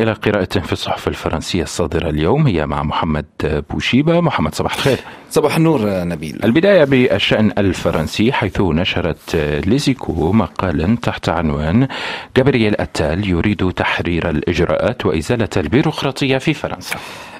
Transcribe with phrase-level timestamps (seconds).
[0.00, 3.26] إلى قراءة في الصحف الفرنسية الصادرة اليوم هي مع محمد
[3.70, 4.20] بوشيبة.
[4.20, 4.98] محمد صباح الخير.
[5.30, 6.38] صباح النور نبيل.
[6.44, 9.36] البداية بالشأن الفرنسي حيث نشرت
[9.66, 11.88] ليزيكو مقالا تحت عنوان
[12.36, 16.96] جابرييل أتال يريد تحرير الإجراءات وإزالة البيروقراطية في فرنسا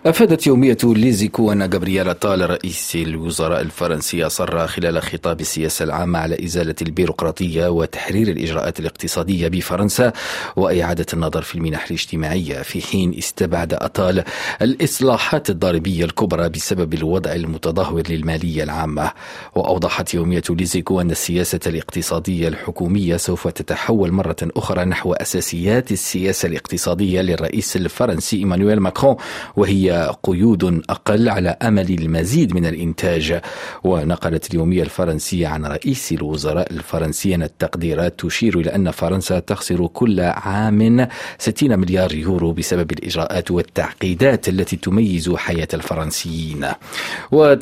[0.07, 6.45] أفادت يومية ليزيكو أن جابرييل أتال رئيس الوزراء الفرنسي أصر خلال خطاب السياسة العامة على
[6.45, 10.13] إزالة البيروقراطية وتحرير الإجراءات الاقتصادية بفرنسا
[10.57, 14.25] وإعادة النظر في المنح الاجتماعية في حين استبعد أطال
[14.63, 17.33] الإصلاحات الضريبية الكبرى بسبب الوضع
[17.77, 19.13] المتدهور للمالية العامة
[19.55, 27.21] وأوضحت يومية ليزيكو أن السياسة الاقتصادية الحكومية سوف تتحول مرة أخرى نحو أساسيات السياسة الاقتصادية
[27.21, 29.17] للرئيس الفرنسي إيمانويل ماكرون
[29.57, 33.41] وهي قيود أقل على أمل المزيد من الإنتاج.
[33.85, 40.21] ونقلت اليومية الفرنسية عن رئيس الوزراء الفرنسي أن التقديرات تشير إلى أن فرنسا تخسر كل
[40.21, 46.67] عام 60 مليار يورو بسبب الإجراءات والتعقيدات التي تميز حياة الفرنسيين.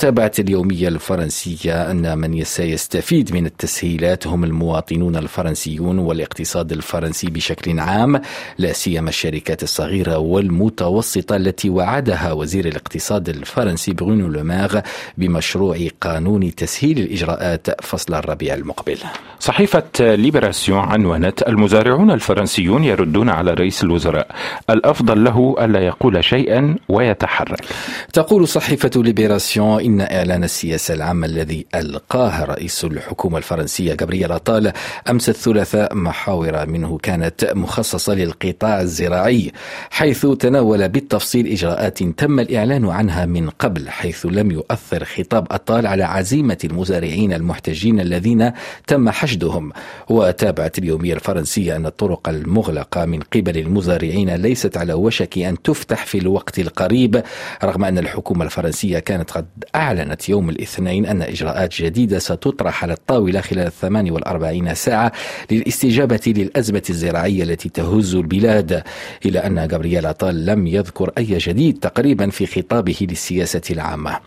[0.04, 8.20] وتابعت اليومية الفرنسية أن من سيستفيد من التسهيلات هم المواطنون الفرنسيون والاقتصاد الفرنسي بشكل عام
[8.58, 14.82] لا سيما الشركات الصغيرة والمتوسطة التي وعدها وزير الاقتصاد الفرنسي برونو لومير
[15.18, 18.98] بمشروع قانون تسهيل الإجراءات فصل الربيع المقبل.
[19.40, 24.28] صحيفة ليبراسيون عنونت المزارعون الفرنسيون يردون على رئيس الوزراء.
[24.70, 27.64] الأفضل له ألا يقول شيئا ويتحرك.
[28.12, 34.72] تقول صحيفة ليبراسيون إن إعلان السياسة العامة الذي ألقاه رئيس الحكومة الفرنسية جابرييل أطال
[35.10, 39.52] أمس الثلاثاء محاور منه كانت مخصصة للقطاع الزراعي
[39.90, 46.04] حيث تناول بالتفصيل إجراءات تم الإعلان عنها من قبل حيث لم يؤثر خطاب أطال على
[46.04, 48.52] عزيمة المزارعين المحتجين الذين
[48.86, 49.72] تم حشدهم.
[50.08, 56.18] وتابعت اليومية الفرنسية أن الطرق المغلقة من قبل المزارعين ليست على وشك أن تفتح في
[56.18, 57.22] الوقت القريب
[57.64, 59.46] رغم أن الحكومة الفرنسية كانت قد
[59.84, 65.12] أعلنت يوم الاثنين أن إجراءات جديدة ستطرح على الطاولة خلال 48 ساعة
[65.50, 68.82] للاستجابة للأزمة الزراعية التي تهز البلاد
[69.26, 74.18] إلى أن جابرييل أطال لم يذكر أي جديد تقريبا في خطابه للسياسة العامة.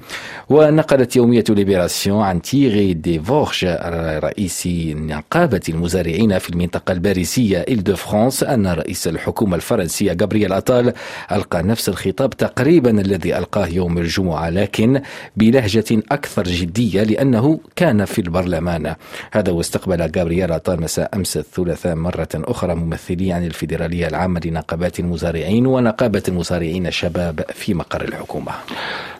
[0.49, 3.65] ونقلت يومية ليبراسيون عن تيغي دي فورج
[4.23, 10.93] رئيس نقابة المزارعين في المنطقة الباريسية إل دو فرانس أن رئيس الحكومة الفرنسية جابرييل أطال
[11.31, 15.01] ألقى نفس الخطاب تقريبا الذي ألقاه يوم الجمعة لكن
[15.47, 18.95] بلهجة أكثر جدية لأنه كان في البرلمان.
[19.31, 25.65] هذا واستقبل جابرييل أطال مساء أمس الثلاثاء مرة أخرى ممثلي عن الفيدرالية العامة لنقابات المزارعين
[25.65, 28.51] ونقابة المزارعين الشباب في مقر الحكومة.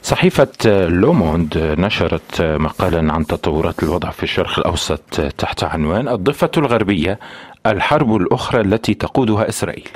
[0.04, 0.48] صحيفة
[0.88, 7.20] لوموند نشرت مقالا عن تطورات الوضع في الشرق الأوسط تحت عنوان الضفة الغربية
[7.66, 9.88] الحرب الأخرى التي تقودها إسرائيل.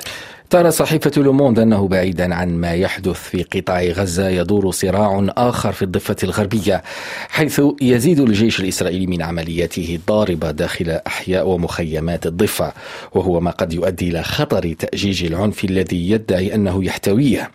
[0.52, 5.82] ترى صحيفة لوموند أنه بعيدا عن ما يحدث في قطاع غزة يدور صراع آخر في
[5.82, 6.82] الضفة الغربية
[7.28, 12.72] حيث يزيد الجيش الإسرائيلي من عملياته الضاربة داخل أحياء ومخيمات الضفة
[13.12, 17.50] وهو ما قد يؤدي إلى خطر تأجيج العنف الذي يدعي أنه يحتويه.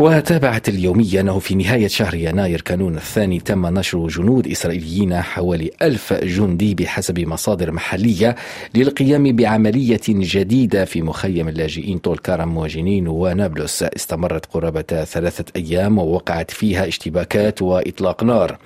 [0.00, 6.12] وتابعت اليومية أنه في نهاية شهر يناير كانون الثاني تم نشر جنود إسرائيليين حوالي ألف
[6.12, 8.36] جندي بحسب مصادر محلية
[8.74, 13.82] للقيام بعملية جديدة في مخيم اللاجئين طولكرم وجنين ونابلس.
[13.82, 18.58] استمرت قرابة ثلاثة أيام ووقعت فيها اشتباكات وإطلاق نار.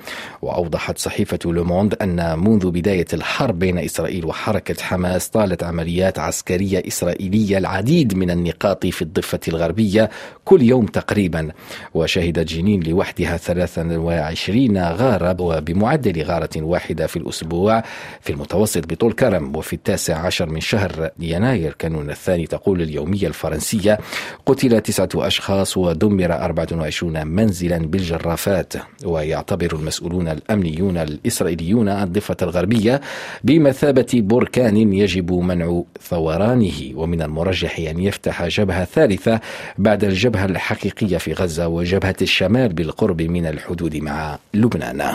[0.42, 7.58] وأوضحت صحيفة لوموند أن منذ بداية الحرب بين إسرائيل وحركة حماس طالت عمليات عسكرية إسرائيلية
[7.58, 10.10] العديد من النقاط في الضفة الغربية
[10.44, 11.52] كل يوم تقريبا تقريبا.
[11.94, 17.82] وشهدت جنين لوحدها 23 غارة وبمعدل غارة واحدة في الأسبوع
[18.20, 19.56] في المتوسط بطول كرم.
[19.56, 23.98] وفي التاسع عشر من شهر يناير كانون الثاني تقول اليومية الفرنسية
[24.46, 28.72] قتل تسعة أشخاص ودمر 24 منزلا بالجرافات.
[29.04, 33.00] ويعتبر المسؤولون الأمنيون الإسرائيليون الضفة الغربية
[33.44, 36.92] بمثابة بركان يجب منع ثورانه.
[36.94, 39.40] ومن المرجح أن يفتح جبهة ثالثة
[39.78, 45.14] بعد الجبهة الحقيقية في غزة وجبهة الشمال بالقرب من الحدود مع لبنان.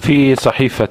[0.00, 0.88] في صحيفة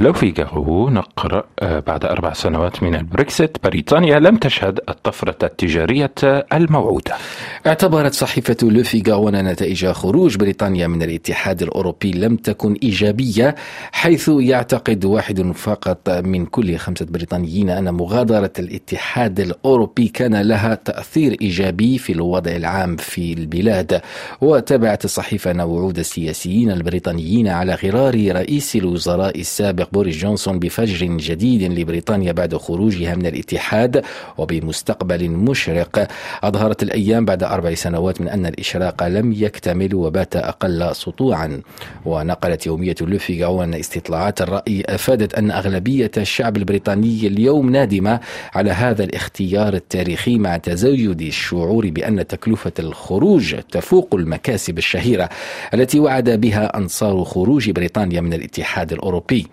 [0.00, 6.12] لو فيغارو نقرأ بعد أربع سنوات من البريكسيت بريطانيا لم تشهد الطفرة التجارية
[6.52, 7.14] الموعودة.
[7.66, 13.54] اعتبرت صحيفة لو فيغارو أن نتائج خروج بريطانيا من الاتحاد الأوروبي لم تكن إيجابية
[13.92, 21.36] حيث يعتقد واحد فقط من كل خمسة بريطانيين أن مغادرة الاتحاد الأوروبي كان لها تأثير
[21.40, 24.00] إيجابي في الوضع العام في البلاد.
[24.40, 31.62] وتابعت الصحيفة أن وعود السياسيين البريطانيين على غرار رئيس الوزراء السابق بوريس جونسون بفجر جديد
[31.62, 34.04] لبريطانيا بعد خروجها من الاتحاد
[34.38, 36.08] وبمستقبل مشرق.
[36.42, 41.60] أظهرت الأيام بعد أربع سنوات من أن الإشراق لم يكتمل وبات أقل سطوعا.
[42.04, 48.20] ونقلت يومية لوفيغارو أن استطلاعات الرأي أفادت أن أغلبية الشعب البريطاني اليوم نادمة
[48.54, 55.28] على هذا الاختيار التاريخي مع تزايد الشعور بأن تكلفة الخروج تفوق المكاسب الشهيرة
[55.74, 59.46] التي وعد بها أنصار خروج بريطانيا من الاتحاد الأوروبي.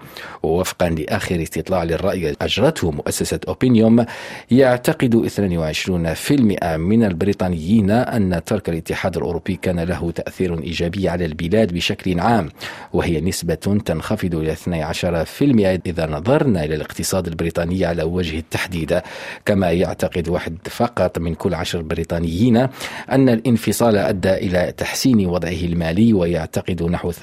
[0.43, 4.05] ووفقا لآخر استطلاع للرأي أجرته مؤسسة أوبينيوم
[4.51, 12.19] يعتقد 22% من البريطانيين أن ترك الاتحاد الأوروبي كان له تأثير إيجابي على البلاد بشكل
[12.19, 12.49] عام
[12.93, 19.01] وهي نسبة تنخفض إلى 12% إذا نظرنا إلى الاقتصاد البريطاني على وجه التحديد.
[19.45, 22.57] كما يعتقد واحد فقط من كل عشر بريطانيين
[23.11, 27.15] أن الانفصال أدى إلى تحسين وضعه المالي ويعتقد نحو 63%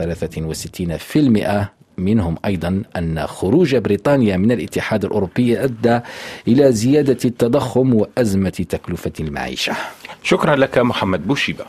[1.98, 6.00] منهم أيضا أن خروج بريطانيا من الاتحاد الأوروبي أدى
[6.48, 9.74] إلى زيادة التضخم وأزمة تكلفة المعيشة.
[10.22, 11.64] شكرا لك محمد بوشيبة.